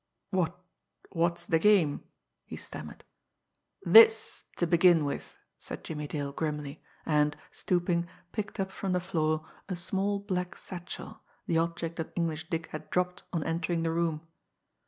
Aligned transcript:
"What's 0.31 0.57
what's 1.11 1.45
the 1.45 1.59
game?" 1.59 2.03
he 2.47 2.55
stammered. 2.55 3.03
"This 3.83 4.45
to 4.55 4.65
begin 4.65 5.05
with!" 5.05 5.35
said 5.59 5.83
Jimmie 5.83 6.07
Dale 6.07 6.31
grimly 6.31 6.81
and, 7.05 7.37
stooping, 7.51 8.07
picked 8.31 8.59
up 8.59 8.71
from 8.71 8.93
the 8.93 8.99
floor 8.99 9.45
a 9.69 9.75
small 9.75 10.17
black 10.19 10.57
satchel, 10.57 11.21
the 11.45 11.59
object 11.59 11.97
that 11.97 12.13
English 12.15 12.49
Dick 12.49 12.65
had 12.71 12.89
dropped 12.89 13.21
on 13.31 13.43
entering 13.43 13.83
the 13.83 13.91
room. 13.91 14.25